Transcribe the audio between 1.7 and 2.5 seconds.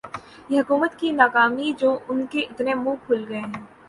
جو انکے